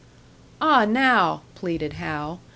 "Ah, 0.59 0.83
now!" 0.83 1.43
pleaded 1.53 1.93
Hal. 1.93 2.39